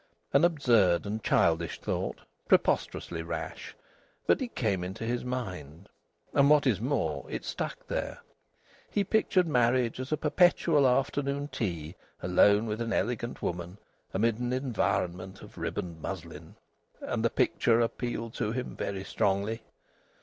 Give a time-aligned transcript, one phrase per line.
[0.33, 3.75] An absurd and childish thought, preposterously rash;
[4.25, 5.89] but it came into his mind,
[6.33, 8.19] and what is more it stuck there!
[8.89, 11.93] He pictured marriage as a perpetual afternoon tea
[12.23, 13.77] alone with an elegant woman,
[14.11, 16.55] amid an environment of ribboned muslin.
[17.01, 19.61] And the picture appealed to him very strongly.